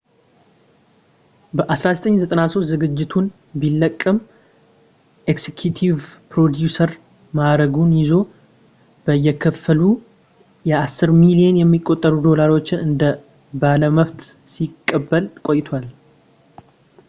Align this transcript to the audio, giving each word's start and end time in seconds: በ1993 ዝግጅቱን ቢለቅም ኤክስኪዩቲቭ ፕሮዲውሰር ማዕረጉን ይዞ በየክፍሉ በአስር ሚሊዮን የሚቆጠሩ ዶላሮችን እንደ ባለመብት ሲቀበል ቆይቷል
በ1993 1.57 2.63
ዝግጅቱን 2.69 3.25
ቢለቅም 3.61 4.17
ኤክስኪዩቲቭ 5.33 5.99
ፕሮዲውሰር 6.31 6.93
ማዕረጉን 7.39 7.91
ይዞ 7.99 8.11
በየክፍሉ 9.07 9.81
በአስር 10.67 11.11
ሚሊዮን 11.21 11.61
የሚቆጠሩ 11.63 12.13
ዶላሮችን 12.27 12.83
እንደ 12.87 13.01
ባለመብት 13.63 14.19
ሲቀበል 14.55 15.27
ቆይቷል 15.49 15.87